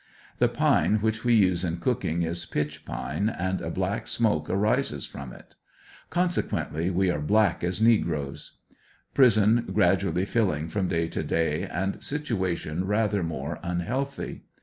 [0.39, 5.05] The pine which we use in cooking is pitch pine, and a black smoke arises
[5.05, 5.53] from it;
[6.09, 8.53] consequently we are black as nei^roes.
[9.13, 14.45] Prison grad ually filling from day to day, and situation rather more unhealthy.